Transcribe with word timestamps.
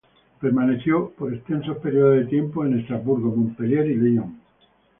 Permaneció 0.41 1.11
por 1.11 1.31
extensos 1.31 1.77
periodos 1.77 2.15
de 2.15 2.25
tiempo 2.25 2.65
en 2.65 2.79
Estrasburgo, 2.79 3.35
Montpellier 3.35 3.85
y 3.91 3.95
Lyon. 3.97 4.41